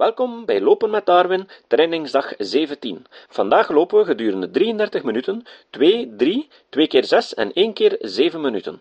[0.00, 3.06] Welkom bij Lopen met Darwin, trainingsdag 17.
[3.28, 8.40] Vandaag lopen we gedurende 33 minuten, 2, 3, 2 keer 6 en 1 keer 7
[8.40, 8.80] minuten.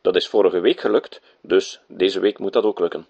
[0.00, 3.06] Dat is vorige week gelukt, dus deze week moet dat ook lukken.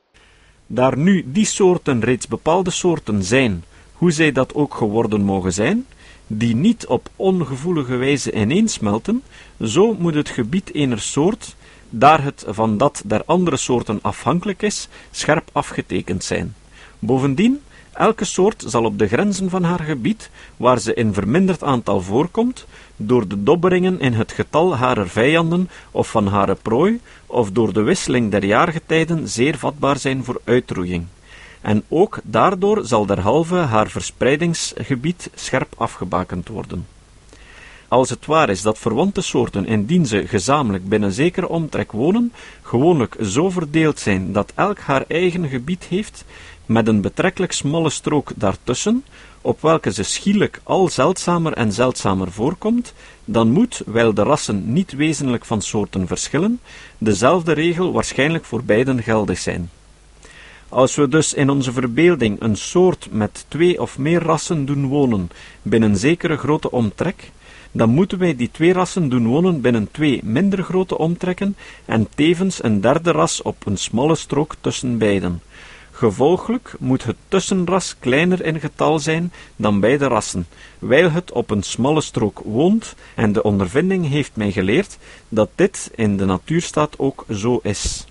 [0.66, 5.86] Daar nu die soorten reeds bepaalde soorten zijn, hoe zij dat ook geworden mogen zijn,
[6.26, 9.22] die niet op ongevoelige wijze ineensmelten,
[9.62, 11.56] zo moet het gebied ener soort,
[11.88, 16.54] daar het van dat der andere soorten afhankelijk is, scherp afgetekend zijn.
[16.98, 17.60] Bovendien,
[17.92, 22.66] elke soort zal op de grenzen van haar gebied, waar ze in verminderd aantal voorkomt,
[22.96, 27.82] door de dobberingen in het getal harer vijanden of van haar prooi, of door de
[27.82, 31.06] wisseling der jaargetijden zeer vatbaar zijn voor uitroeiing.
[31.60, 36.86] En ook daardoor zal derhalve haar verspreidingsgebied scherp afgebakend worden.
[37.88, 43.16] Als het waar is dat verwante soorten, indien ze gezamenlijk binnen zekere omtrek wonen, gewoonlijk
[43.22, 46.24] zo verdeeld zijn dat elk haar eigen gebied heeft,
[46.68, 49.04] met een betrekkelijk smalle strook daartussen,
[49.40, 54.92] op welke ze schielijk al zeldzamer en zeldzamer voorkomt, dan moet, wijl de rassen niet
[54.92, 56.60] wezenlijk van soorten verschillen,
[56.98, 59.70] dezelfde regel waarschijnlijk voor beiden geldig zijn.
[60.68, 65.30] Als we dus in onze verbeelding een soort met twee of meer rassen doen wonen
[65.62, 67.30] binnen zekere grote omtrek,
[67.72, 72.62] dan moeten wij die twee rassen doen wonen binnen twee minder grote omtrekken en tevens
[72.62, 75.40] een derde ras op een smalle strook tussen beiden.
[75.98, 80.46] Gevolglijk moet het tussenras kleiner in getal zijn dan beide rassen,
[80.78, 84.98] wijl het op een smalle strook woont, en de ondervinding heeft mij geleerd
[85.28, 88.04] dat dit in de natuurstaat ook zo is.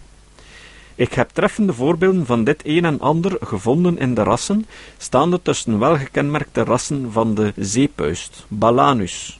[0.95, 4.65] Ik heb treffende voorbeelden van dit een en ander gevonden in de rassen,
[4.97, 9.39] staande tussen welgekenmerkte rassen van de zeepuist, Balanus.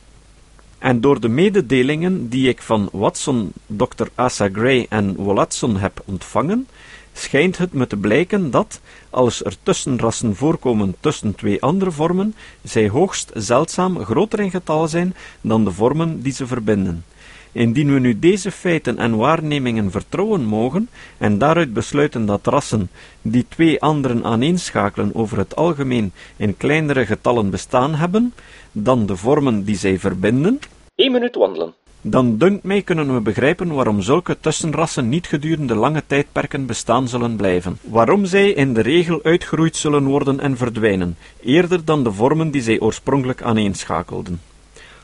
[0.78, 4.08] En door de mededelingen die ik van Watson, Dr.
[4.16, 6.68] Asa Gray en Wollaston heb ontvangen,
[7.18, 12.90] schijnt het me te blijken dat, als er tussenrassen voorkomen tussen twee andere vormen, zij
[12.90, 17.06] hoogst zeldzaam groter in getal zijn dan de vormen die ze verbinden.
[17.52, 22.90] Indien we nu deze feiten en waarnemingen vertrouwen mogen, en daaruit besluiten dat rassen
[23.22, 28.34] die twee anderen aaneenschakelen over het algemeen in kleinere getallen bestaan hebben,
[28.72, 30.60] dan de vormen die zij verbinden,
[30.96, 31.74] 1 minuut wandelen.
[32.02, 37.36] Dan dunkt mij kunnen we begrijpen waarom zulke tussenrassen niet gedurende lange tijdperken bestaan zullen
[37.36, 37.78] blijven.
[37.82, 42.62] Waarom zij in de regel uitgeroeid zullen worden en verdwijnen, eerder dan de vormen die
[42.62, 44.42] zij oorspronkelijk aaneenschakelden.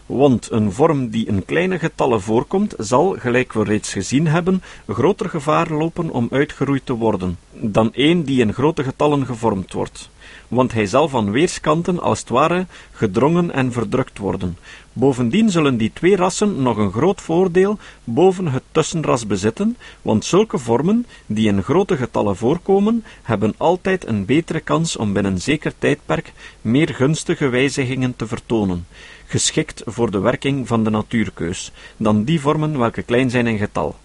[0.06, 5.30] Want een vorm die in kleine getallen voorkomt, zal, gelijk we reeds gezien hebben, groter
[5.30, 10.12] gevaar lopen om uitgeroeid te worden, dan een die in grote getallen gevormd wordt
[10.54, 14.58] want hij zal van weerskanten als het ware gedrongen en verdrukt worden.
[14.94, 20.58] Bovendien zullen die twee rassen nog een groot voordeel boven het tussenras bezitten, want zulke
[20.58, 26.34] vormen, die in grote getallen voorkomen, hebben altijd een betere kans om binnen zeker tijdperk
[26.62, 28.88] meer gunstige wijzigingen te vertonen,
[29.26, 33.96] geschikt voor de werking van de natuurkeus, dan die vormen welke klein zijn in getal.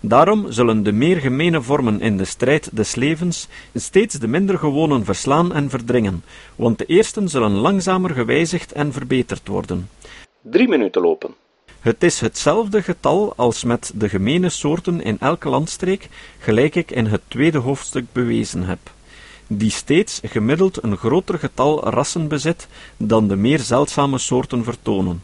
[0.00, 5.04] Daarom zullen de meer gemene vormen in de strijd des levens steeds de minder gewonen
[5.04, 6.24] verslaan en verdringen,
[6.56, 9.88] want de eersten zullen langzamer gewijzigd en verbeterd worden.
[10.42, 11.34] Drie minuten lopen.
[11.80, 17.06] Het is hetzelfde getal als met de gemene soorten in elke landstreek, gelijk ik in
[17.06, 18.78] het tweede hoofdstuk bewezen heb,
[19.46, 25.22] die steeds gemiddeld een groter getal rassen bezit dan de meer zeldzame soorten vertonen.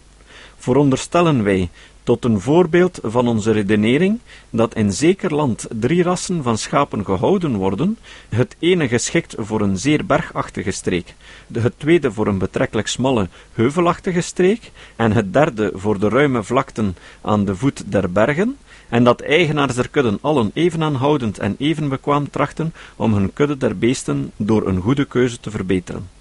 [0.56, 1.70] Veronderstellen wij
[2.06, 4.18] tot een voorbeeld van onze redenering
[4.50, 9.78] dat in zeker land drie rassen van schapen gehouden worden, het ene geschikt voor een
[9.78, 11.14] zeer bergachtige streek,
[11.52, 16.96] het tweede voor een betrekkelijk smalle, heuvelachtige streek, en het derde voor de ruime vlakten
[17.20, 18.56] aan de voet der bergen,
[18.88, 23.56] en dat eigenaars der kudden allen even aanhoudend en even bekwaam trachten om hun kudde
[23.56, 26.15] der beesten door een goede keuze te verbeteren.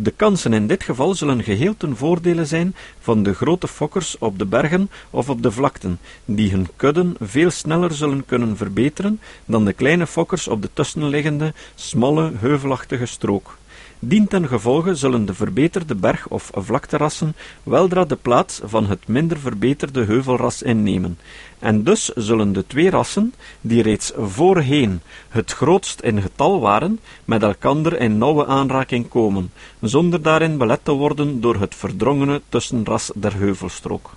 [0.00, 4.38] De kansen in dit geval zullen geheel ten voordele zijn van de grote fokkers op
[4.38, 9.64] de bergen of op de vlakten, die hun kudden veel sneller zullen kunnen verbeteren dan
[9.64, 13.56] de kleine fokkers op de tussenliggende, smalle, heuvelachtige strook.
[14.00, 20.62] Dientengevolge zullen de verbeterde berg- of vlakterassen weldra de plaats van het minder verbeterde heuvelras
[20.62, 21.18] innemen,
[21.58, 27.42] en dus zullen de twee rassen, die reeds voorheen het grootst in getal waren, met
[27.42, 33.34] elkander in nauwe aanraking komen, zonder daarin belet te worden door het verdrongene tussenras der
[33.34, 34.10] heuvelstrook.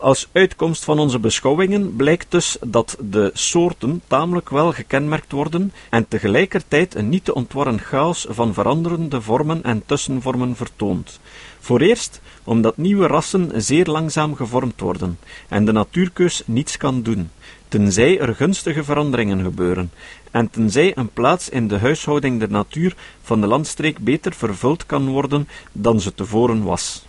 [0.00, 6.08] Als uitkomst van onze beschouwingen blijkt dus dat de soorten tamelijk wel gekenmerkt worden en
[6.08, 11.20] tegelijkertijd een niet te ontwarren chaos van veranderende vormen en tussenvormen vertoont.
[11.58, 15.18] Vooreerst omdat nieuwe rassen zeer langzaam gevormd worden
[15.48, 17.30] en de natuurkeus niets kan doen.
[17.68, 19.90] tenzij er gunstige veranderingen gebeuren,
[20.30, 25.08] en tenzij een plaats in de huishouding der natuur van de landstreek beter vervuld kan
[25.08, 27.08] worden dan ze tevoren was.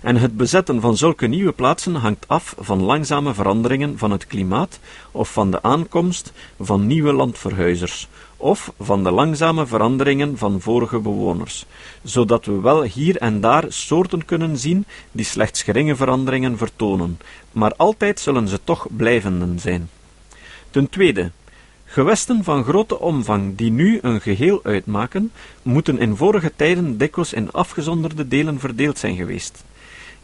[0.00, 4.78] En het bezetten van zulke nieuwe plaatsen hangt af van langzame veranderingen van het klimaat
[5.10, 11.66] of van de aankomst van nieuwe landverhuizers, of van de langzame veranderingen van vorige bewoners,
[12.02, 17.18] zodat we wel hier en daar soorten kunnen zien die slechts geringe veranderingen vertonen,
[17.52, 19.88] maar altijd zullen ze toch blijvenden zijn.
[20.70, 21.30] Ten tweede,
[21.88, 25.32] Gewesten van grote omvang die nu een geheel uitmaken,
[25.62, 29.64] moeten in vorige tijden dikwijls in afgezonderde delen verdeeld zijn geweest.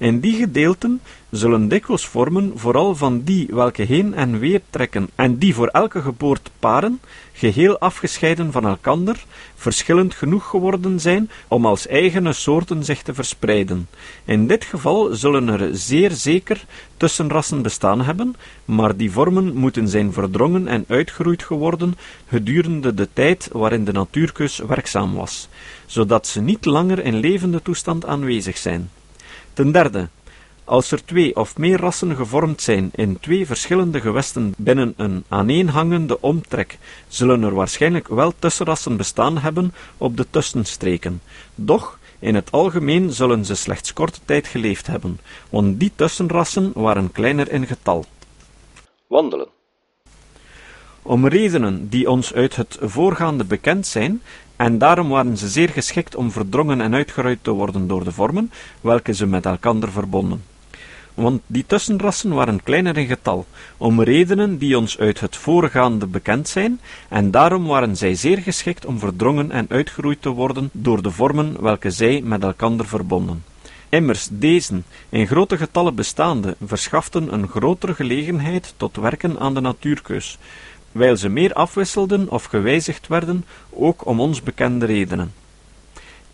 [0.03, 1.01] En die gedeelten
[1.31, 6.03] zullen dikwijls vormen vooral van die welke heen en weer trekken en die voor elke
[6.03, 7.01] geboorte paren,
[7.33, 13.89] geheel afgescheiden van elkander, verschillend genoeg geworden zijn om als eigene soorten zich te verspreiden.
[14.25, 16.65] In dit geval zullen er zeer zeker
[16.97, 21.97] tussenrassen bestaan hebben, maar die vormen moeten zijn verdrongen en uitgeroeid geworden
[22.29, 25.49] gedurende de tijd waarin de natuurkeus werkzaam was,
[25.87, 28.91] zodat ze niet langer in levende toestand aanwezig zijn.
[29.53, 30.09] Ten derde,
[30.65, 36.21] als er twee of meer rassen gevormd zijn in twee verschillende gewesten binnen een aaneenhangende
[36.21, 36.79] omtrek,
[37.09, 41.23] zullen er waarschijnlijk wel tussenrassen bestaan hebben op de tussenstreken.
[41.55, 45.21] Doch, in het algemeen zullen ze slechts korte tijd geleefd hebben,
[45.51, 48.05] want die tussenrassen waren kleiner in getal.
[49.07, 49.49] Wandelen.
[51.05, 54.23] Om redenen die ons uit het voorgaande bekend zijn,
[54.57, 58.51] en daarom waren ze zeer geschikt om verdrongen en uitgeruid te worden door de vormen,
[58.81, 60.43] welke ze met elkander verbonden.
[61.15, 63.47] Want die tussenrassen waren kleiner in getal,
[63.77, 68.87] om redenen die ons uit het voorgaande bekend zijn, en daarom waren zij zeer geschikt
[68.87, 73.45] om verdrongen en uitgeroeid te worden door de vormen welke zij met elkander verbonden.
[73.89, 80.39] Immers, deze, in grote getallen bestaande, verschaften een grotere gelegenheid tot werken aan de natuurkeus,
[80.93, 85.33] wijl ze meer afwisselden of gewijzigd werden, ook om ons bekende redenen.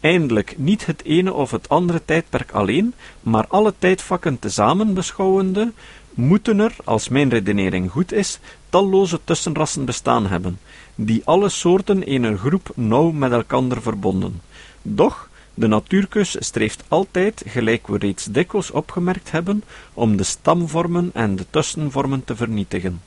[0.01, 5.73] Eindelijk niet het ene of het andere tijdperk alleen, maar alle tijdvakken tezamen beschouwende,
[6.15, 8.39] moeten er, als mijn redenering goed is,
[8.69, 10.59] talloze tussenrassen bestaan hebben,
[10.95, 14.41] die alle soorten in een groep nauw met elkander verbonden.
[14.83, 19.65] Doch, de natuurkus streeft altijd, gelijk we reeds dikwijls opgemerkt hebben,
[19.95, 23.01] om de stamvormen en de tussenvormen te vernietigen.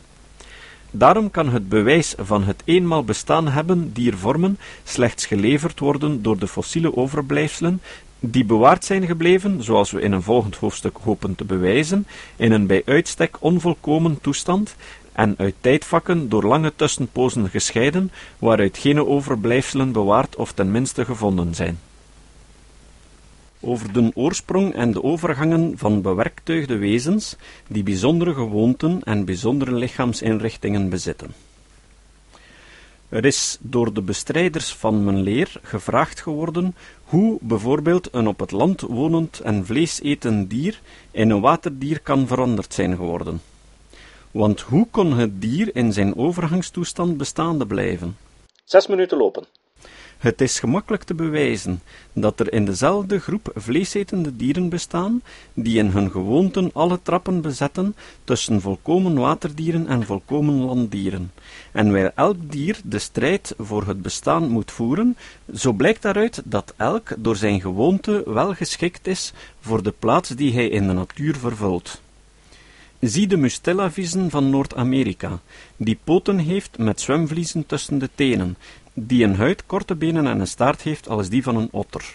[0.91, 6.39] Daarom kan het bewijs van het eenmaal bestaan hebben dier vormen slechts geleverd worden door
[6.39, 7.81] de fossiele overblijfselen
[8.19, 12.67] die bewaard zijn gebleven, zoals we in een volgend hoofdstuk hopen te bewijzen, in een
[12.67, 14.75] bij uitstek onvolkomen toestand
[15.11, 21.79] en uit tijdvakken door lange tussenpozen gescheiden, waaruit geen overblijfselen bewaard of tenminste gevonden zijn
[23.61, 27.35] over de oorsprong en de overgangen van bewerktuigde wezens
[27.67, 31.33] die bijzondere gewoonten en bijzondere lichaamsinrichtingen bezitten.
[33.09, 38.51] Er is door de bestrijders van mijn leer gevraagd geworden hoe bijvoorbeeld een op het
[38.51, 40.79] land wonend en vleesetend dier
[41.11, 43.41] in een waterdier kan veranderd zijn geworden.
[44.31, 48.17] Want hoe kon het dier in zijn overgangstoestand bestaande blijven?
[48.63, 49.45] Zes minuten lopen.
[50.21, 51.81] Het is gemakkelijk te bewijzen
[52.13, 55.21] dat er in dezelfde groep vleesetende dieren bestaan,
[55.53, 61.31] die in hun gewoonten alle trappen bezetten tussen volkomen waterdieren en volkomen landdieren.
[61.71, 65.17] En waar elk dier de strijd voor het bestaan moet voeren,
[65.53, 70.53] zo blijkt daaruit dat elk door zijn gewoonte wel geschikt is voor de plaats die
[70.53, 72.01] hij in de natuur vervult.
[73.01, 75.39] Zie de Mustela-viezen van Noord-Amerika,
[75.77, 78.57] die poten heeft met zwemvliezen tussen de tenen,
[78.93, 82.13] die een huid, korte benen en een staart heeft als die van een otter.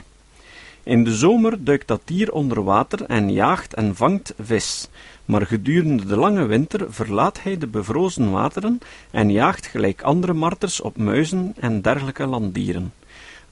[0.83, 4.89] In de zomer duikt dat dier onder water en jaagt en vangt vis,
[5.25, 8.79] maar gedurende de lange winter verlaat hij de bevrozen wateren
[9.11, 12.93] en jaagt gelijk andere marters op muizen en dergelijke landdieren.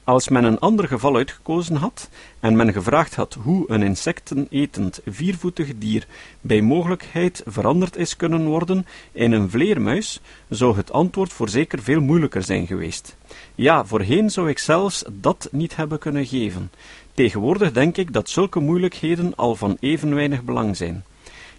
[0.04, 5.72] Als men een ander geval uitgekozen had en men gevraagd had hoe een insectenetend viervoetig
[5.76, 6.06] dier
[6.40, 12.42] bij mogelijkheid veranderd is kunnen worden in een vleermuis, zou het antwoord voorzeker veel moeilijker
[12.42, 13.16] zijn geweest.
[13.54, 16.70] Ja, voorheen zou ik zelfs dat niet hebben kunnen geven.
[17.14, 21.04] Tegenwoordig denk ik dat zulke moeilijkheden al van even weinig belang zijn.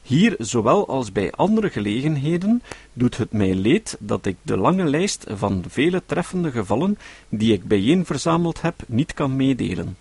[0.06, 5.26] Hier, zowel als bij andere gelegenheden, doet het mij leed dat ik de lange lijst
[5.30, 6.98] van vele treffende gevallen
[7.30, 9.98] die ik bijeen verzameld heb, niet kan meedelen.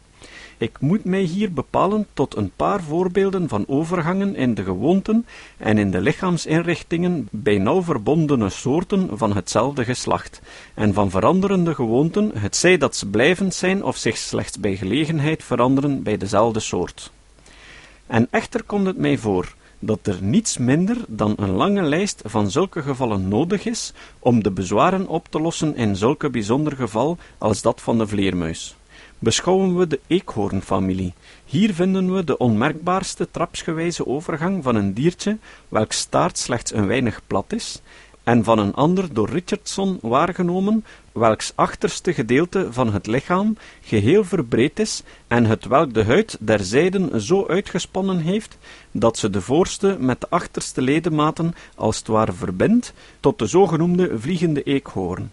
[0.58, 5.78] Ik moet mij hier bepalen tot een paar voorbeelden van overgangen in de gewoonten en
[5.78, 10.40] in de lichaamsinrichtingen bij nauw verbondene soorten van hetzelfde geslacht,
[10.74, 15.44] en van veranderende gewoonten, het zij dat ze blijvend zijn of zich slechts bij gelegenheid
[15.44, 17.12] veranderen bij dezelfde soort.
[18.06, 19.54] En echter komt het mij voor
[19.86, 24.50] dat er niets minder dan een lange lijst van zulke gevallen nodig is om de
[24.50, 28.76] bezwaren op te lossen in zulke bijzonder geval als dat van de vleermuis.
[29.18, 31.12] Beschouwen we de eekhoornfamilie.
[31.44, 35.38] Hier vinden we de onmerkbaarste trapsgewijze overgang van een diertje
[35.68, 37.82] welks staart slechts een weinig plat is,
[38.24, 44.78] en van een ander door Richardson waargenomen, welks achterste gedeelte van het lichaam geheel verbreed
[44.78, 48.58] is en het welk de huid der zijden zo uitgespannen heeft,
[48.90, 54.18] dat ze de voorste met de achterste ledematen als het ware verbindt tot de zogenoemde
[54.18, 55.30] vliegende eekhoorn.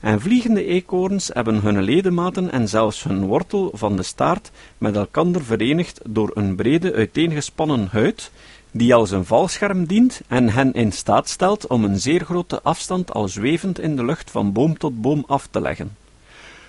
[0.00, 5.44] En vliegende eekhoorns hebben hun ledematen en zelfs hun wortel van de staart met elkander
[5.44, 8.30] verenigd door een brede uiteengespannen huid,
[8.76, 13.12] die als een valscherm dient en hen in staat stelt om een zeer grote afstand
[13.12, 15.96] al zwevend in de lucht van boom tot boom af te leggen.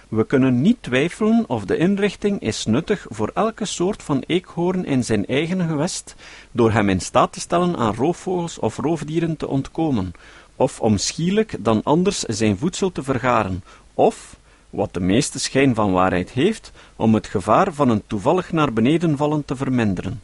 [0.08, 5.04] We kunnen niet twijfelen of de inrichting is nuttig voor elke soort van eekhoorn in
[5.04, 6.16] zijn eigen gewest,
[6.52, 10.12] door hem in staat te stellen aan roofvogels of roofdieren te ontkomen,
[10.56, 14.36] of om schielijk dan anders zijn voedsel te vergaren, of,
[14.70, 19.18] wat de meeste schijn van waarheid heeft, om het gevaar van een toevallig naar beneden
[19.18, 20.22] vallen te verminderen.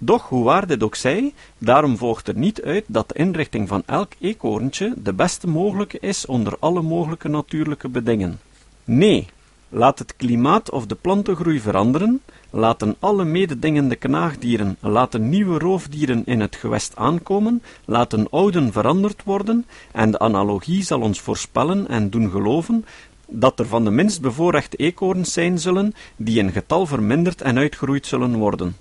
[0.00, 3.82] Doch, hoe waar dit ook zij, daarom volgt er niet uit dat de inrichting van
[3.86, 8.40] elk eekhoorntje de beste mogelijke is onder alle mogelijke natuurlijke bedingen.
[8.84, 9.26] Nee,
[9.68, 16.40] laat het klimaat of de plantengroei veranderen, laten alle mededingende knaagdieren, laten nieuwe roofdieren in
[16.40, 22.30] het gewest aankomen, laten ouden veranderd worden, en de analogie zal ons voorspellen en doen
[22.30, 22.84] geloven
[23.26, 28.06] dat er van de minst bevoorrechte eekhoorns zijn zullen, die in getal verminderd en uitgeroeid
[28.06, 28.76] zullen worden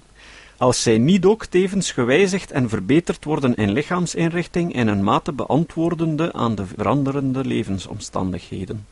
[0.58, 6.34] als zij niet ook tevens gewijzigd en verbeterd worden in lichaamsinrichting in een mate beantwoordende
[6.34, 8.86] aan de veranderende levensomstandigheden.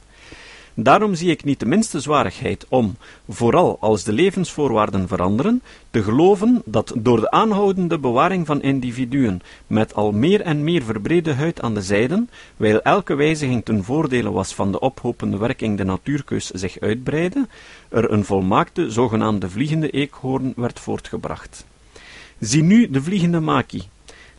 [0.77, 2.95] Daarom zie ik niet de minste zwarigheid om,
[3.29, 9.93] vooral als de levensvoorwaarden veranderen, te geloven dat door de aanhoudende bewaring van individuen met
[9.93, 14.53] al meer en meer verbrede huid aan de zijden, wijl elke wijziging ten voordele was
[14.53, 17.47] van de ophopende werking de natuurkeus zich uitbreidde,
[17.89, 21.65] er een volmaakte zogenaamde vliegende eekhoorn werd voortgebracht.
[22.39, 23.83] Zie nu de vliegende maki,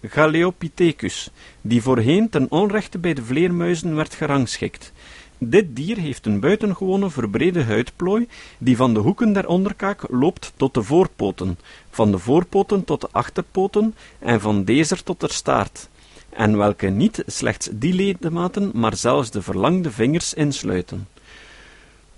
[0.02, 4.92] Galeopithecus, die voorheen ten onrechte bij de vleermuizen werd gerangschikt,
[5.38, 8.28] dit dier heeft een buitengewone verbrede huidplooi,
[8.58, 11.58] die van de hoeken der onderkaak loopt tot de voorpoten,
[11.90, 15.88] van de voorpoten tot de achterpoten en van deze tot de staart,
[16.30, 21.08] en welke niet slechts die ledematen, maar zelfs de verlangde vingers insluiten.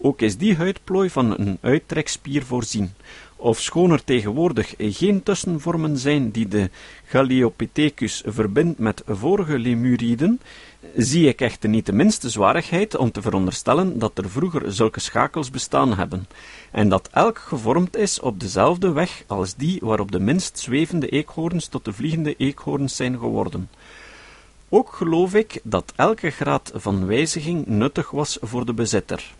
[0.00, 2.92] Ook is die huidplooi van een uittrekspier voorzien,
[3.40, 6.70] Ofschoon er tegenwoordig geen tussenvormen zijn die de
[7.04, 10.40] Galeopithecus verbindt met vorige lemuriden,
[10.96, 15.50] zie ik echter niet de minste zwarigheid om te veronderstellen dat er vroeger zulke schakels
[15.50, 16.26] bestaan hebben,
[16.70, 21.66] en dat elk gevormd is op dezelfde weg als die waarop de minst zwevende eekhoorns
[21.66, 23.68] tot de vliegende eekhoorns zijn geworden.
[24.68, 29.34] Ook geloof ik dat elke graad van wijziging nuttig was voor de bezitter.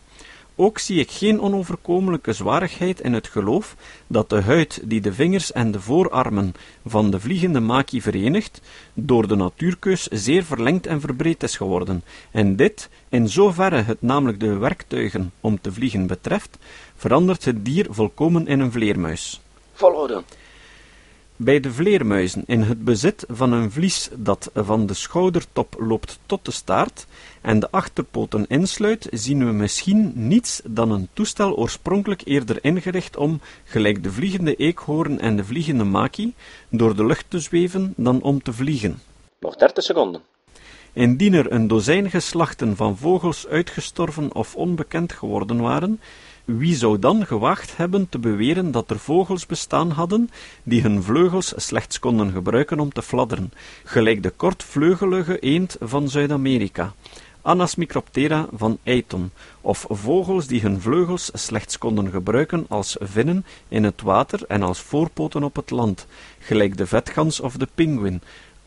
[0.60, 5.52] Ook zie ik geen onoverkomelijke zwarigheid in het geloof dat de huid die de vingers
[5.52, 6.54] en de voorarmen
[6.86, 8.60] van de vliegende maki verenigt,
[8.94, 14.40] door de natuurkeus zeer verlengd en verbreed is geworden, en dit, in zoverre het namelijk
[14.40, 16.58] de werktuigen om te vliegen betreft,
[16.96, 19.40] verandert het dier volkomen in een vleermuis.
[19.72, 20.22] Volgorde.
[21.36, 26.44] Bij de vleermuizen in het bezit van een vlies dat van de schoudertop loopt tot
[26.44, 27.06] de staart
[27.42, 33.40] en de achterpoten insluit, zien we misschien niets dan een toestel oorspronkelijk eerder ingericht om,
[33.64, 36.34] gelijk de vliegende eekhoorn en de vliegende maki,
[36.68, 38.98] door de lucht te zweven dan om te vliegen.
[39.40, 40.20] Nog dertig seconden.
[40.92, 46.00] Indien er een dozijn geslachten van vogels uitgestorven of onbekend geworden waren,
[46.44, 50.30] wie zou dan gewacht hebben te beweren dat er vogels bestaan hadden
[50.62, 53.52] die hun vleugels slechts konden gebruiken om te fladderen,
[53.84, 56.92] gelijk de kortvleugelige eend van Zuid-Amerika,
[57.48, 63.84] Anas microptera van Eiton, of vogels die hun vleugels slechts konden gebruiken als vinnen in
[63.84, 66.06] het water en als voorpoten op het land,
[66.38, 68.20] gelijk de vetgans of de pinguïn,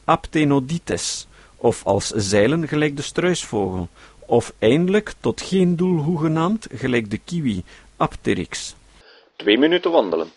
[0.03, 7.17] Aptenodites, of als zeilen gelijk de struisvogel, of eindelijk tot geen doel hoegenaamd, gelijk de
[7.17, 7.63] kiwi,
[7.97, 8.75] Apteryx.
[9.35, 10.27] Twee minuten wandelen.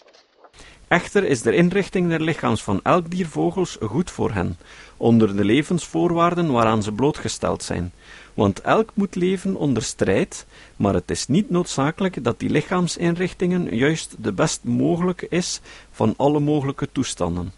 [0.88, 4.58] Echter is de inrichting der lichaams van elk dier vogels goed voor hen,
[4.96, 7.92] onder de levensvoorwaarden waaraan ze blootgesteld zijn,
[8.34, 14.16] want elk moet leven onder strijd, maar het is niet noodzakelijk dat die lichaamsinrichtingen juist
[14.18, 15.60] de best mogelijke is
[15.90, 17.52] van alle mogelijke toestanden.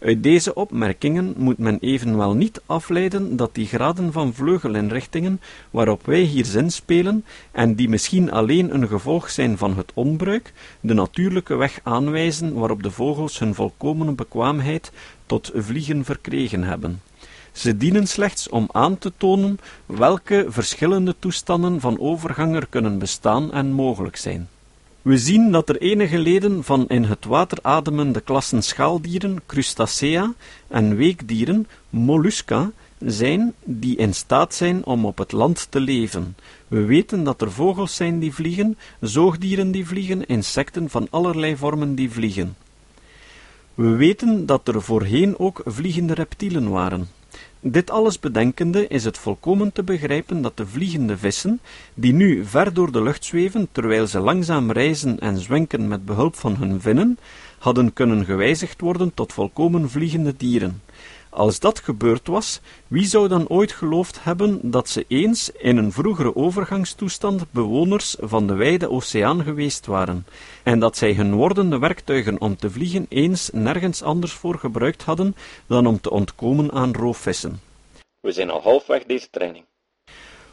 [0.00, 6.20] Uit deze opmerkingen moet men evenwel niet afleiden dat die graden van vleugelinrichtingen waarop wij
[6.20, 11.80] hier zinspelen, en die misschien alleen een gevolg zijn van het onbruik, de natuurlijke weg
[11.82, 14.92] aanwijzen waarop de vogels hun volkomene bekwaamheid
[15.26, 17.00] tot vliegen verkregen hebben.
[17.56, 23.52] Ze dienen slechts om aan te tonen welke verschillende toestanden van overgang er kunnen bestaan
[23.52, 24.48] en mogelijk zijn.
[25.02, 30.34] We zien dat er enige leden van in het water ademende klassen schaaldieren, crustacea,
[30.68, 36.36] en weekdieren, mollusca, zijn die in staat zijn om op het land te leven.
[36.68, 41.94] We weten dat er vogels zijn die vliegen, zoogdieren die vliegen, insecten van allerlei vormen
[41.94, 42.56] die vliegen.
[43.74, 47.15] We weten dat er voorheen ook vliegende reptielen waren.
[47.68, 51.60] Dit alles bedenkende is het volkomen te begrijpen dat de vliegende vissen,
[51.94, 56.34] die nu ver door de lucht zweven terwijl ze langzaam reizen en zwenken met behulp
[56.34, 57.18] van hun vinnen,
[57.58, 60.82] hadden kunnen gewijzigd worden tot volkomen vliegende dieren.
[61.36, 65.92] Als dat gebeurd was, wie zou dan ooit geloofd hebben dat ze eens in een
[65.92, 70.26] vroegere overgangstoestand bewoners van de wijde oceaan geweest waren,
[70.62, 75.36] en dat zij hun wordende werktuigen om te vliegen eens nergens anders voor gebruikt hadden
[75.66, 77.60] dan om te ontkomen aan roofvissen?
[78.20, 79.64] We zijn al halfweg deze training.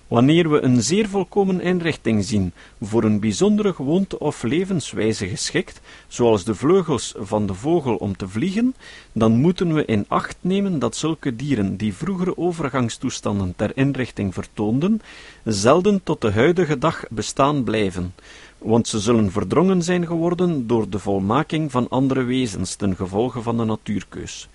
[0.08, 6.44] Wanneer we een zeer volkomen inrichting zien, voor een bijzondere gewoonte of levenswijze geschikt, zoals
[6.44, 8.76] de vleugels van de vogel om te vliegen,
[9.12, 15.02] dan moeten we in acht nemen dat zulke dieren, die vroegere overgangstoestanden ter inrichting vertoonden,
[15.44, 18.14] zelden tot de huidige dag bestaan blijven,
[18.58, 23.58] want ze zullen verdrongen zijn geworden door de volmaking van andere wezens ten gevolge van
[23.58, 24.50] de natuurkeus.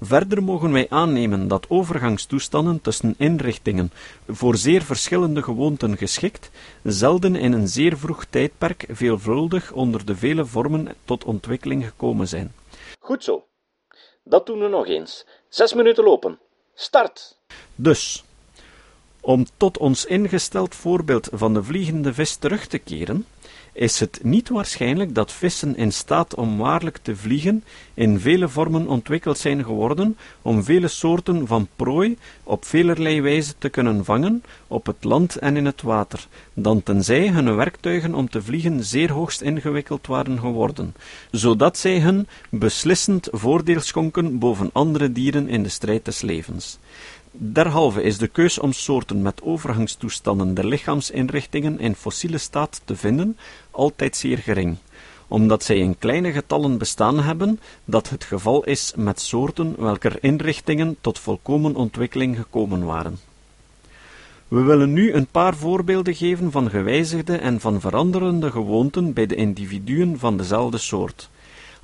[0.00, 3.92] Verder mogen wij aannemen dat overgangstoestanden tussen inrichtingen,
[4.28, 6.50] voor zeer verschillende gewoonten geschikt,
[6.82, 12.52] zelden in een zeer vroeg tijdperk veelvuldig onder de vele vormen tot ontwikkeling gekomen zijn.
[12.98, 13.44] Goed zo.
[14.24, 15.26] Dat doen we nog eens.
[15.48, 16.38] Zes minuten lopen.
[16.74, 17.38] Start!
[17.74, 18.24] Dus,
[19.20, 23.26] om tot ons ingesteld voorbeeld van de vliegende vis terug te keren,
[23.74, 27.64] is het niet waarschijnlijk dat vissen in staat om waarlijk te vliegen
[27.94, 33.68] in vele vormen ontwikkeld zijn geworden om vele soorten van prooi op velerlei wijze te
[33.68, 38.42] kunnen vangen op het land en in het water, dan tenzij hun werktuigen om te
[38.42, 40.94] vliegen zeer hoogst ingewikkeld waren geworden,
[41.30, 46.78] zodat zij hun beslissend voordeel schonken boven andere dieren in de strijd des levens.
[47.36, 53.36] Derhalve is de keus om soorten met overgangstoestanden der lichaamsinrichtingen in fossiele staat te vinden
[53.70, 54.76] altijd zeer gering,
[55.28, 60.96] omdat zij in kleine getallen bestaan hebben, dat het geval is met soorten welker inrichtingen
[61.00, 63.18] tot volkomen ontwikkeling gekomen waren.
[64.48, 69.34] We willen nu een paar voorbeelden geven van gewijzigde en van veranderende gewoonten bij de
[69.34, 71.30] individuen van dezelfde soort.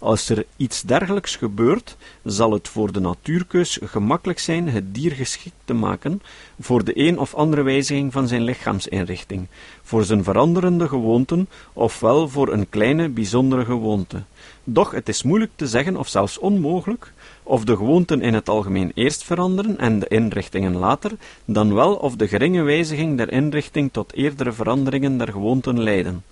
[0.01, 5.57] Als er iets dergelijks gebeurt, zal het voor de natuurkeus gemakkelijk zijn het dier geschikt
[5.65, 6.23] te maken
[6.61, 9.47] voor de een of andere wijziging van zijn lichaamsinrichting,
[9.83, 14.23] voor zijn veranderende gewoonten, ofwel voor een kleine bijzondere gewoonte.
[14.65, 18.93] Doch het is moeilijk te zeggen, of zelfs onmogelijk, of de gewoonten in het algemeen
[18.95, 21.13] eerst veranderen en de inrichtingen later,
[21.45, 26.23] dan wel of de geringe wijziging der inrichting tot eerdere veranderingen der gewoonten leiden.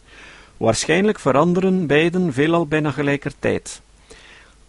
[0.58, 3.82] Waarschijnlijk veranderen beiden veelal bijna gelijkertijd.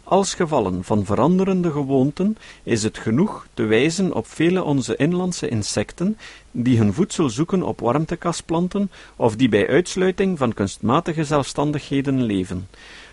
[0.04, 6.17] Als gevallen van veranderende gewoonten is het genoeg te wijzen op vele onze inlandse insecten
[6.52, 12.67] die hun voedsel zoeken op warmtekasplanten of die bij uitsluiting van kunstmatige zelfstandigheden leven.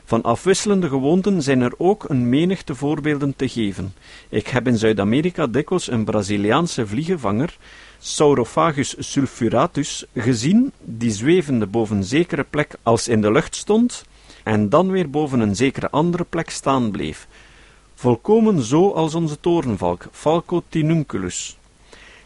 [0.04, 3.94] Van afwisselende gewoonten zijn er ook een menigte voorbeelden te geven.
[4.28, 7.56] Ik heb in Zuid-Amerika dikwijls een Braziliaanse vliegenvanger
[7.98, 14.04] Saurophagus sulfuratus gezien, die zwevende boven zekere plek als in de lucht stond,
[14.42, 17.28] en dan weer boven een zekere andere plek staan bleef,
[17.94, 21.56] volkomen zo als onze torenvalk, Falco tinunculus,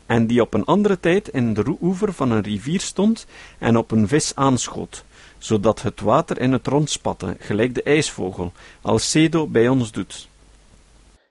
[0.07, 3.27] en die op een andere tijd in de oever van een rivier stond
[3.59, 5.05] en op een vis aanschoot,
[5.39, 10.29] zodat het water in het rond spatte, gelijk de ijsvogel, als Cedo bij ons doet.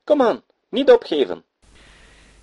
[0.04, 1.44] Kom aan, niet opgeven.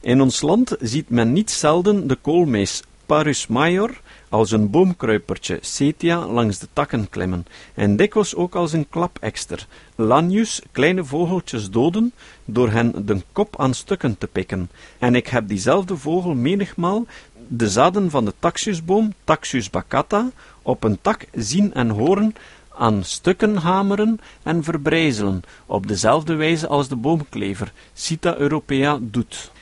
[0.06, 3.90] In ons land ziet men niet zelden de koolmees Parus major
[4.28, 10.62] als een boomkruipertje Setia langs de takken klimmen, en dikwijls ook als een klapekster, Lanius
[10.72, 12.12] kleine vogeltjes doden
[12.44, 17.06] door hen de kop aan stukken te pikken, en ik heb diezelfde vogel menigmaal
[17.48, 20.30] de zaden van de taxusboom, Taxus baccata,
[20.62, 22.34] op een tak zien en horen
[22.78, 29.54] aan stukken hameren en verbrijzelen, op dezelfde wijze als de boomklever, Cita europea doet.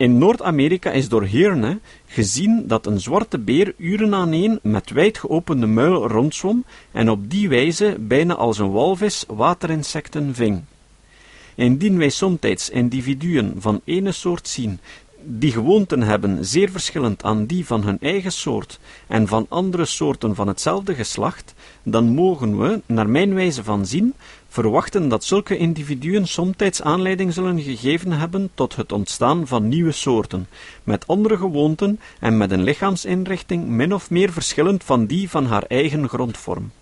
[0.00, 5.66] In Noord-Amerika is door Hearne gezien dat een zwarte beer uren aaneen met wijd geopende
[5.66, 10.62] muil rondzwom en op die wijze bijna als een walvis waterinsecten ving.
[11.54, 14.80] Indien wij somtijds individuen van ene soort zien,
[15.22, 20.34] die gewoonten hebben zeer verschillend aan die van hun eigen soort en van andere soorten
[20.34, 24.14] van hetzelfde geslacht, dan mogen we, naar mijn wijze van zien,
[24.50, 30.48] verwachten dat zulke individuen somtijds aanleiding zullen gegeven hebben tot het ontstaan van nieuwe soorten,
[30.84, 35.62] met andere gewoonten en met een lichaamsinrichting min of meer verschillend van die van haar
[35.62, 36.72] eigen grondvorm.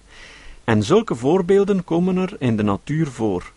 [0.65, 3.53] En zulke voorbeelden komen er in de natuur voor.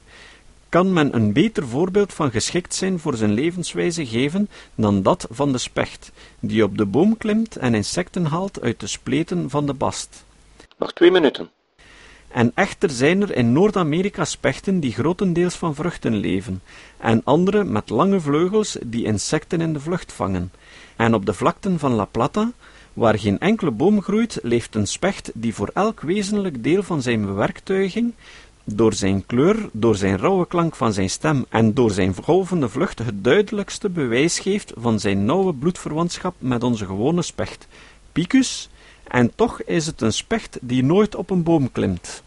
[0.70, 5.52] Kan men een beter voorbeeld van geschikt zijn voor zijn levenswijze geven dan dat van
[5.52, 9.74] de specht, die op de boom klimt en insecten haalt uit de spleten van de
[9.74, 10.26] bast?
[10.78, 11.50] Nog twee minuten.
[12.34, 16.62] En echter zijn er in Noord-Amerika spechten die grotendeels van vruchten leven,
[16.98, 20.52] en andere met lange vleugels die insecten in de vlucht vangen.
[20.96, 22.52] En op de vlakten van La Plata,
[22.94, 27.26] waar geen enkele boom groeit, leeft een specht die voor elk wezenlijk deel van zijn
[27.26, 28.14] bewerktuiging,
[28.64, 33.00] door zijn kleur, door zijn rauwe klank van zijn stem en door zijn golvende vlucht
[33.00, 37.68] het duidelijkste bewijs geeft van zijn nauwe bloedverwantschap met onze gewone specht,
[38.12, 38.70] Picus,
[39.12, 42.24] en toch is het een specht die nooit op een boom klimt.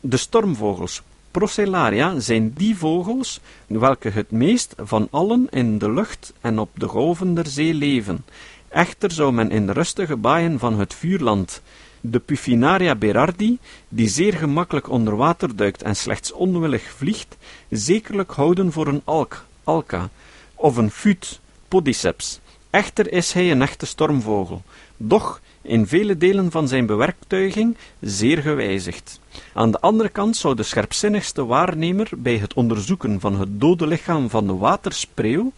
[0.00, 6.58] De stormvogels, Procellaria, zijn die vogels welke het meest van allen in de lucht en
[6.58, 8.24] op de golven der zee leven.
[8.68, 11.62] Echter zou men in rustige baaien van het vuurland
[12.10, 17.36] de Puffinaria berardi, die zeer gemakkelijk onder water duikt en slechts onwillig vliegt,
[17.70, 20.08] zekerlijk houden voor een alk, alka,
[20.54, 22.40] of een fut, podiceps.
[22.70, 24.62] Echter is hij een echte stormvogel,
[24.96, 29.20] doch in vele delen van zijn bewerktuiging zeer gewijzigd.
[29.52, 34.30] Aan de andere kant zou de scherpzinnigste waarnemer bij het onderzoeken van het dode lichaam
[34.30, 35.52] van de waterspreeuw,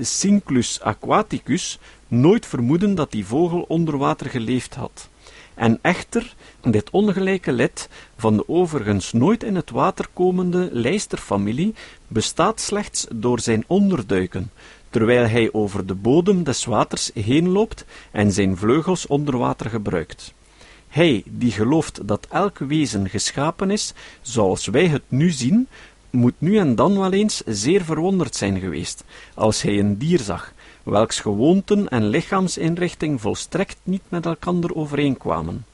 [0.00, 5.08] Cinclus aquaticus, nooit vermoeden dat die vogel onder water geleefd had.
[5.54, 11.74] En echter, dit ongelijke lid van de overigens nooit in het water komende lijsterfamilie
[12.08, 14.50] bestaat slechts door zijn onderduiken,
[14.92, 20.34] terwijl hij over de bodem des waters heen loopt en zijn vleugels onder water gebruikt.
[20.88, 25.68] Hij, die gelooft dat elk wezen geschapen is, zoals wij het nu zien,
[26.10, 30.52] moet nu en dan wel eens zeer verwonderd zijn geweest, als hij een dier zag,
[30.82, 35.64] welks gewoonten en lichaamsinrichting volstrekt niet met elkander overeenkwamen.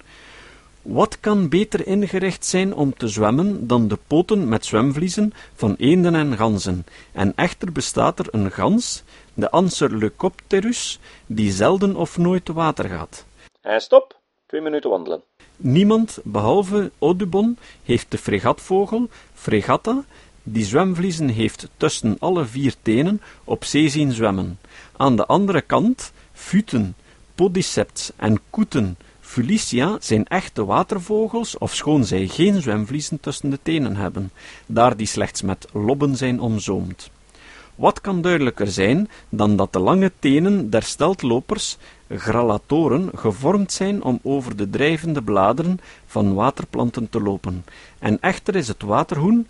[0.89, 6.15] Wat kan beter ingericht zijn om te zwemmen dan de poten met zwemvliezen van eenden
[6.15, 6.87] en ganzen?
[7.13, 9.03] En echter bestaat er een gans,
[9.35, 13.25] de Anser leucopterus, die zelden of nooit te water gaat.
[13.61, 15.23] En stop, twee minuten wandelen.
[15.57, 20.05] Niemand, behalve Audubon, heeft de fregatvogel, fregatta,
[20.43, 24.59] die zwemvliezen heeft tussen alle vier tenen, op zee zien zwemmen.
[24.97, 26.97] Aan de andere kant, futen,
[27.35, 28.97] podiceps en koeten,
[29.39, 34.31] Fulicia zijn echte watervogels, ofschoon zij geen zwemvliezen tussen de tenen hebben,
[34.67, 37.11] daar die slechts met lobben zijn omzoomd.
[37.75, 41.77] Wat kan duidelijker zijn dan dat de lange tenen der steltlopers,
[42.09, 47.65] grallatoren, gevormd zijn om over de drijvende bladeren van waterplanten te lopen,
[47.99, 49.47] en echter is het waterhoen,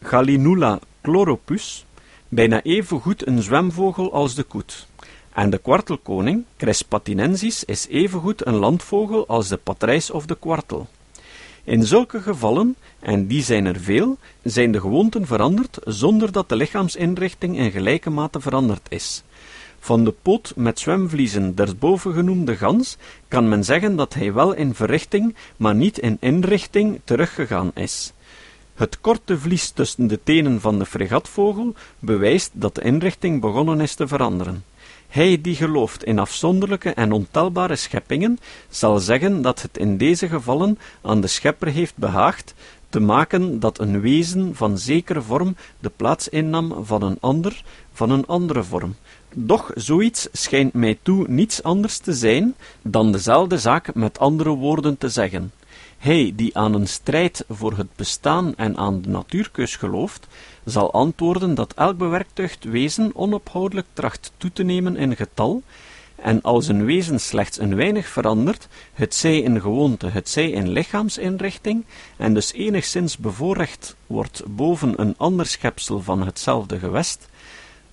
[0.00, 1.84] Gallinula chloropus,
[2.28, 4.86] bijna even goed een zwemvogel als de koet.
[5.32, 10.88] En de kwartelkoning, Crespatinensis, is evengoed een landvogel als de patrijs of de kwartel.
[11.64, 16.56] In zulke gevallen, en die zijn er veel, zijn de gewoonten veranderd zonder dat de
[16.56, 19.22] lichaamsinrichting in gelijke mate veranderd is.
[19.78, 22.96] Van de poot met zwemvliezen der bovengenoemde gans
[23.28, 28.12] kan men zeggen dat hij wel in verrichting, maar niet in inrichting teruggegaan is.
[28.74, 33.94] Het korte vlies tussen de tenen van de fregatvogel bewijst dat de inrichting begonnen is
[33.94, 34.64] te veranderen.
[35.12, 40.78] Hij die gelooft in afzonderlijke en ontelbare scheppingen, zal zeggen dat het in deze gevallen
[41.02, 42.54] aan de schepper heeft behaagd
[42.88, 48.10] te maken dat een wezen van zekere vorm de plaats innam van een ander, van
[48.10, 48.94] een andere vorm.
[49.34, 54.98] Doch zoiets schijnt mij toe niets anders te zijn dan dezelfde zaak met andere woorden
[54.98, 55.52] te zeggen.
[55.98, 60.26] Hij die aan een strijd voor het bestaan en aan de natuurkeus gelooft,
[60.64, 65.62] zal antwoorden dat elk bewerktuigd wezen onophoudelijk tracht toe te nemen in getal,
[66.22, 70.68] en als een wezen slechts een weinig verandert, het zij in gewoonte, het zij in
[70.68, 71.84] lichaamsinrichting,
[72.16, 77.28] en dus enigszins bevoorrecht wordt boven een ander schepsel van hetzelfde gewest,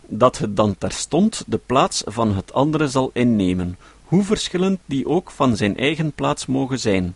[0.07, 5.31] dat het dan terstond de plaats van het andere zal innemen, hoe verschillend die ook
[5.31, 7.15] van zijn eigen plaats mogen zijn.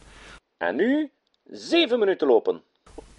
[0.57, 1.11] En nu
[1.43, 2.61] zeven minuten lopen.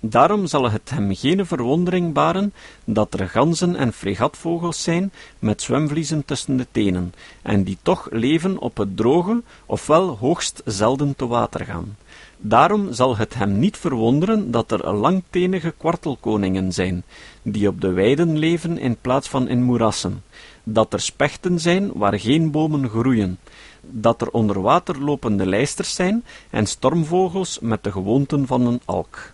[0.06, 2.52] Daarom zal het hem geen verwondering baren
[2.84, 8.58] dat er ganzen en fregatvogels zijn met zwemvliezen tussen de tenen, en die toch leven
[8.58, 11.96] op het droge, ofwel hoogst zelden te water gaan.
[12.36, 17.02] Daarom zal het hem niet verwonderen dat er langtenige kwartelkoningen zijn,
[17.42, 20.22] die op de weiden leven in plaats van in moerassen,
[20.64, 23.38] dat er spechten zijn waar geen bomen groeien,
[23.80, 29.33] dat er onder water lopende lijsters zijn en stormvogels met de gewoonten van een alk.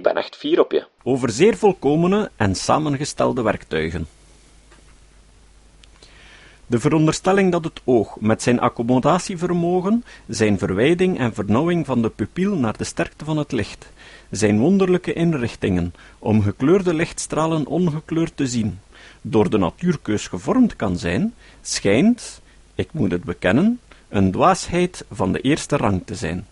[0.00, 0.86] Ik ben echt fier op je.
[1.02, 4.06] Over zeer volkomene en samengestelde werktuigen.
[6.66, 12.56] De veronderstelling dat het oog met zijn accommodatievermogen, zijn verwijding en vernauwing van de pupil
[12.56, 13.92] naar de sterkte van het licht,
[14.30, 18.80] zijn wonderlijke inrichtingen om gekleurde lichtstralen ongekleurd te zien,
[19.20, 22.40] door de natuurkeus gevormd kan zijn, schijnt,
[22.74, 26.46] ik moet het bekennen, een dwaasheid van de eerste rang te zijn.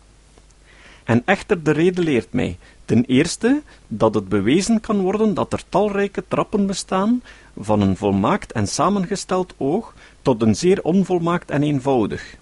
[1.08, 5.62] En echter de rede leert mij, ten eerste, dat het bewezen kan worden dat er
[5.68, 7.22] talrijke trappen bestaan,
[7.58, 12.36] van een volmaakt en samengesteld oog tot een zeer onvolmaakt en eenvoudig.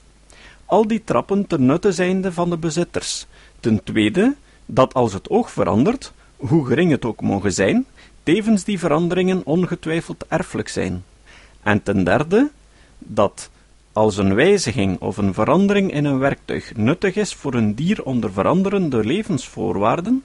[0.64, 3.26] Al die trappen ten nutte zijnde van de bezitters.
[3.60, 7.86] Ten tweede, dat als het oog verandert, hoe gering het ook mogen zijn,
[8.22, 11.04] tevens die veranderingen ongetwijfeld erfelijk zijn.
[11.62, 12.50] En ten derde,
[12.98, 13.50] dat
[13.96, 18.32] als een wijziging of een verandering in een werktuig nuttig is voor een dier onder
[18.32, 20.24] veranderende levensvoorwaarden,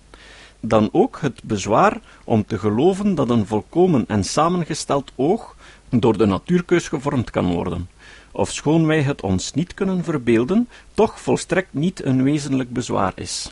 [0.60, 5.55] dan ook het bezwaar om te geloven dat een volkomen en samengesteld oog
[5.89, 7.89] door de natuurkeus gevormd kan worden,
[8.31, 13.51] ofschoon wij het ons niet kunnen verbeelden, toch volstrekt niet een wezenlijk bezwaar is.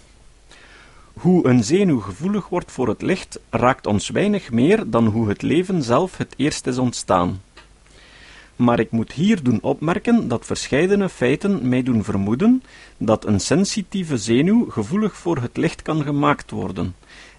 [1.14, 5.42] Hoe een zenuw gevoelig wordt voor het licht, raakt ons weinig meer dan hoe het
[5.42, 7.42] leven zelf het eerst is ontstaan.
[8.60, 12.64] Maar ik moet hier doen opmerken dat verscheidene feiten mij doen vermoeden
[12.98, 16.96] dat een sensitieve zenuw gevoelig voor het licht kan gemaakt worden,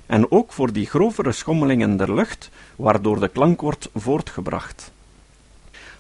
[0.07, 4.93] en ook voor die grovere schommelingen der lucht, waardoor de klank wordt voortgebracht.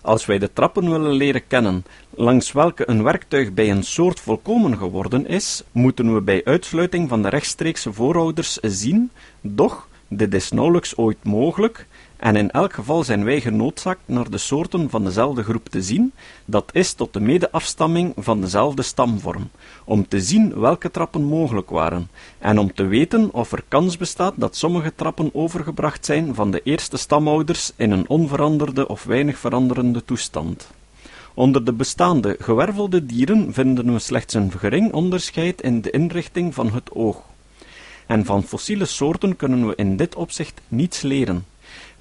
[0.00, 4.78] Als wij de trappen willen leren kennen, langs welke een werktuig bij een soort volkomen
[4.78, 10.96] geworden is, moeten we bij uitsluiting van de rechtstreekse voorouders zien, doch, dit is nauwelijks
[10.96, 11.86] ooit mogelijk,
[12.20, 16.12] en in elk geval zijn wij genoodzaakt naar de soorten van dezelfde groep te zien,
[16.44, 19.50] dat is tot de medeafstamming van dezelfde stamvorm,
[19.84, 24.34] om te zien welke trappen mogelijk waren, en om te weten of er kans bestaat
[24.36, 30.04] dat sommige trappen overgebracht zijn van de eerste stamouders in een onveranderde of weinig veranderende
[30.04, 30.70] toestand.
[31.34, 36.72] Onder de bestaande gewervelde dieren vinden we slechts een gering onderscheid in de inrichting van
[36.72, 37.22] het oog.
[38.06, 41.44] En van fossiele soorten kunnen we in dit opzicht niets leren.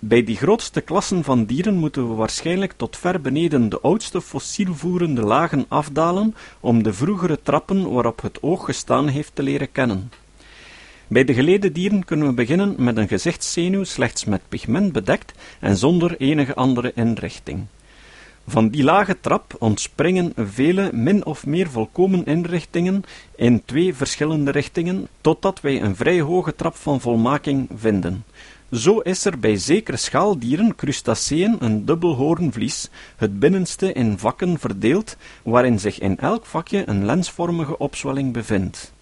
[0.01, 5.21] Bij die grootste klassen van dieren moeten we waarschijnlijk tot ver beneden de oudste fossielvoerende
[5.21, 10.11] lagen afdalen om de vroegere trappen waarop het oog gestaan heeft te leren kennen.
[11.07, 15.77] Bij de geleden dieren kunnen we beginnen met een gezichtszenuw slechts met pigment bedekt en
[15.77, 17.65] zonder enige andere inrichting.
[18.47, 23.03] Van die lage trap ontspringen vele min of meer volkomen inrichtingen
[23.35, 28.23] in twee verschillende richtingen, totdat wij een vrij hoge trap van volmaking vinden.
[28.71, 35.15] Zo is er bij zekere schaaldieren, crustaceën, een dubbel hoornvlies, het binnenste in vakken verdeeld,
[35.43, 38.93] waarin zich in elk vakje een lensvormige opzwelling bevindt.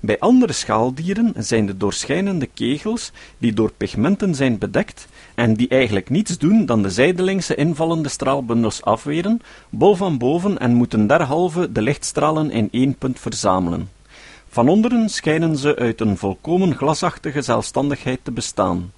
[0.00, 6.10] Bij andere schaaldieren zijn de doorschijnende kegels, die door pigmenten zijn bedekt, en die eigenlijk
[6.10, 11.82] niets doen dan de zijdelingse invallende straalbundels afweren, bol van boven en moeten derhalve de
[11.82, 13.90] lichtstralen in één punt verzamelen.
[14.48, 18.90] Van onderen schijnen ze uit een volkomen glasachtige zelfstandigheid te bestaan.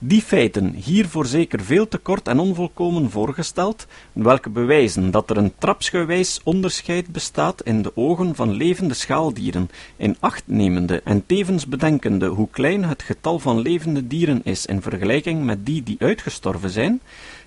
[0.00, 5.52] Die feiten, hier voorzeker veel te kort en onvolkomen voorgesteld, welke bewijzen dat er een
[5.58, 12.26] trapsgewijs onderscheid bestaat in de ogen van levende schaaldieren, in acht nemende en tevens bedenkende
[12.26, 17.00] hoe klein het getal van levende dieren is in vergelijking met die die uitgestorven zijn,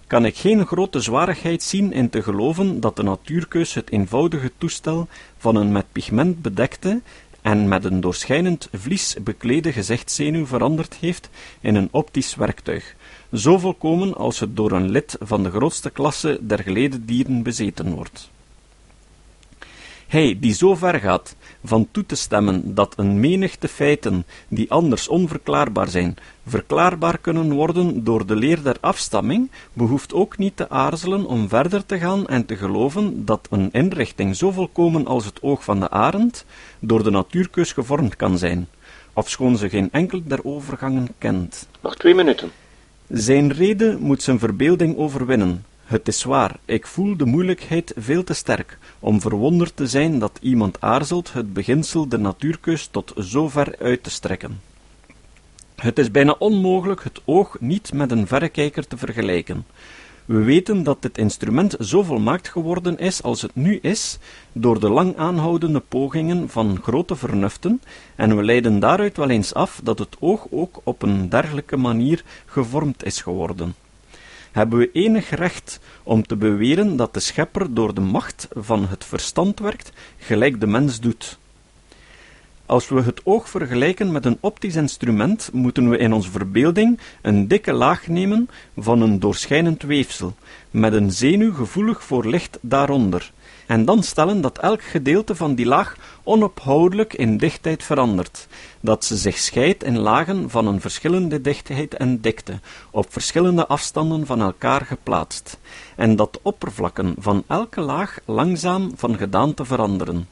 [0.07, 5.07] kan ik geen grote zwarigheid zien in te geloven dat de natuurkeus het eenvoudige toestel
[5.37, 7.01] van een met pigment bedekte
[7.41, 12.95] en met een doorschijnend vlies beklede gezichtszenuw veranderd heeft in een optisch werktuig,
[13.33, 17.93] zo volkomen als het door een lid van de grootste klasse der geleden dieren bezeten
[17.93, 18.29] wordt.
[20.11, 25.07] Hij die zo ver gaat van toe te stemmen dat een menigte feiten, die anders
[25.07, 26.15] onverklaarbaar zijn,
[26.47, 31.85] verklaarbaar kunnen worden door de leer der afstamming, behoeft ook niet te aarzelen om verder
[31.85, 35.89] te gaan en te geloven dat een inrichting zo volkomen als het oog van de
[35.89, 36.45] arend
[36.79, 38.67] door de natuurkeus gevormd kan zijn,
[39.13, 41.67] ofschoon ze geen enkel der overgangen kent.
[41.81, 42.51] Nog twee minuten.
[43.07, 48.33] Zijn rede moet zijn verbeelding overwinnen, Het is waar, ik voel de moeilijkheid veel te
[48.33, 54.03] sterk om verwonderd te zijn dat iemand aarzelt het beginsel de natuurkeus tot zover uit
[54.03, 54.61] te strekken.
[55.75, 59.65] Het is bijna onmogelijk het oog niet met een verrekijker te vergelijken.
[60.25, 64.19] We weten dat dit instrument zo volmaakt geworden is als het nu is,
[64.51, 67.81] door de lang aanhoudende pogingen van grote vernuften,
[68.15, 72.23] en we leiden daaruit wel eens af dat het oog ook op een dergelijke manier
[72.45, 73.80] gevormd is geworden.
[74.51, 79.05] Hebben we enig recht om te beweren dat de schepper door de macht van het
[79.05, 81.39] verstand werkt, gelijk de mens doet?
[82.65, 87.47] Als we het oog vergelijken met een optisch instrument, moeten we in onze verbeelding een
[87.47, 90.35] dikke laag nemen van een doorschijnend weefsel,
[90.69, 93.31] met een zenuw gevoelig voor licht daaronder,
[93.71, 98.47] en dan stellen dat elk gedeelte van die laag onophoudelijk in dichtheid verandert,
[98.79, 104.25] dat ze zich scheidt in lagen van een verschillende dichtheid en dikte, op verschillende afstanden
[104.25, 105.57] van elkaar geplaatst,
[105.95, 110.27] en dat de oppervlakken van elke laag langzaam van gedaante veranderen.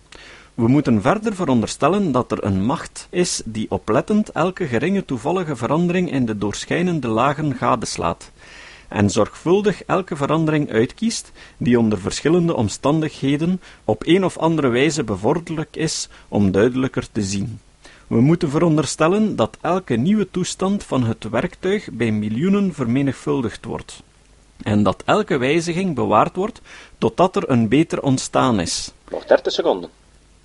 [0.54, 6.12] We moeten verder veronderstellen dat er een macht is die oplettend elke geringe toevallige verandering
[6.12, 8.32] in de doorschijnende lagen gadeslaat,
[8.90, 15.76] en zorgvuldig elke verandering uitkiest die onder verschillende omstandigheden op een of andere wijze bevorderlijk
[15.76, 17.60] is om duidelijker te zien.
[18.08, 24.04] We moeten veronderstellen dat elke nieuwe toestand van het werktuig bij miljoenen vermenigvuldigd wordt,
[24.64, 26.62] en dat elke wijziging bewaard wordt
[26.98, 28.92] totdat er een beter ontstaan is.
[29.10, 29.90] Nog 30 seconden.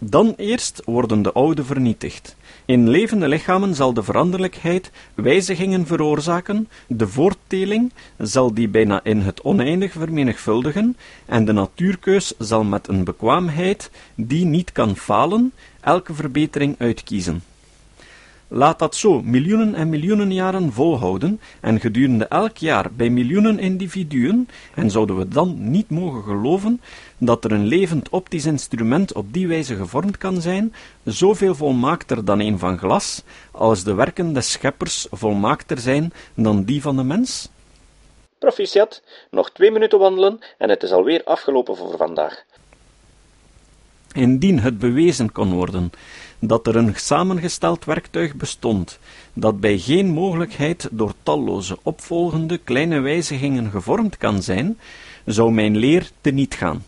[0.07, 2.37] Dan eerst worden de oude vernietigd.
[2.65, 9.43] In levende lichamen zal de veranderlijkheid wijzigingen veroorzaken, de voortteling zal die bijna in het
[9.43, 16.75] oneindig vermenigvuldigen, en de natuurkeus zal met een bekwaamheid die niet kan falen, elke verbetering
[16.79, 17.43] uitkiezen.
[18.49, 24.49] Laat dat zo miljoenen en miljoenen jaren volhouden, en gedurende elk jaar bij miljoenen individuen,
[24.75, 26.81] en zouden we dan niet mogen geloven
[27.25, 32.41] dat er een levend optisch instrument op die wijze gevormd kan zijn, zoveel volmaakter dan
[32.41, 37.49] een van glas, als de werken des scheppers volmaakter zijn dan die van de mens?
[38.39, 42.45] Proficiat, nog twee minuten wandelen en het is alweer afgelopen voor vandaag.
[44.13, 45.91] Indien het bewezen kon worden
[46.39, 48.99] dat er een samengesteld werktuig bestond,
[49.33, 54.79] dat bij geen mogelijkheid door talloze opvolgende kleine wijzigingen gevormd kan zijn,
[55.25, 56.85] zou mijn leer teniet gaan.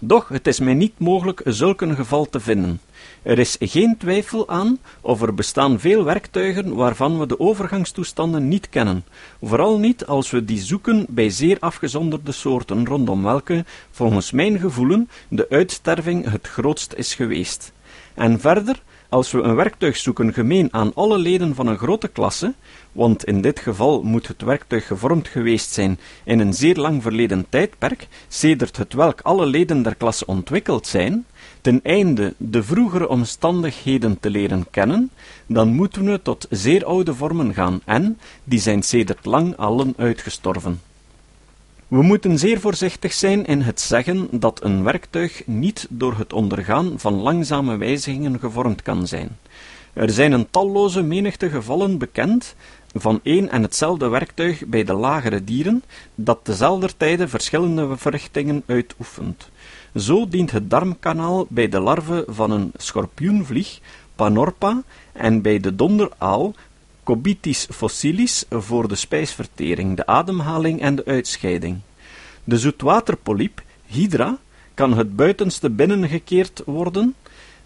[0.00, 2.80] Doch het is mij niet mogelijk zulk een geval te vinden.
[3.22, 8.68] Er is geen twijfel aan of er bestaan veel werktuigen waarvan we de overgangstoestanden niet
[8.68, 9.04] kennen,
[9.42, 15.08] vooral niet als we die zoeken bij zeer afgezonderde soorten, rondom welke, volgens mijn gevoelen,
[15.28, 17.72] de uitsterving het grootst is geweest.
[18.14, 22.54] En verder, als we een werktuig zoeken gemeen aan alle leden van een grote klasse,
[22.92, 27.46] want in dit geval moet het werktuig gevormd geweest zijn in een zeer lang verleden
[27.48, 31.26] tijdperk, sedert het welk alle leden der klasse ontwikkeld zijn,
[31.60, 35.10] ten einde de vroegere omstandigheden te leren kennen,
[35.46, 40.87] dan moeten we tot zeer oude vormen gaan en, die zijn sedert lang allen uitgestorven.
[41.88, 46.92] We moeten zeer voorzichtig zijn in het zeggen dat een werktuig niet door het ondergaan
[46.96, 49.38] van langzame wijzigingen gevormd kan zijn.
[49.92, 52.54] Er zijn een talloze menigte gevallen bekend
[52.94, 55.82] van één en hetzelfde werktuig bij de lagere dieren,
[56.14, 59.48] dat tezelfde tijde verschillende verrichtingen uitoefent.
[59.94, 63.80] Zo dient het darmkanaal bij de larve van een schorpioenvlieg,
[64.14, 66.54] Panorpa, en bij de donderaal,
[67.08, 71.78] Cobitis fossilis, voor de spijsvertering, de ademhaling en de uitscheiding.
[72.44, 74.38] De zoetwaterpoliep, Hydra,
[74.74, 77.14] kan het buitenste binnengekeerd worden,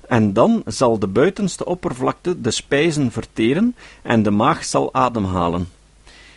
[0.08, 5.68] en dan zal de buitenste oppervlakte de spijzen verteren en de maag zal ademhalen.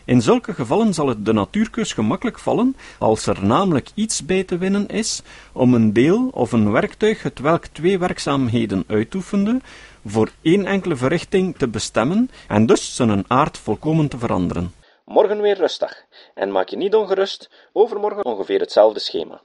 [0.06, 4.58] In zulke gevallen zal het de natuurkeus gemakkelijk vallen, als er namelijk iets bij te
[4.58, 9.62] winnen is, om een deel of een werktuig het welk twee werkzaamheden uitoefende,
[10.06, 14.74] voor één enkele verrichting te bestemmen en dus zijn aard volkomen te veranderen.
[15.06, 19.42] Morgen weer rustig en maak je niet ongerust, overmorgen ongeveer hetzelfde schema.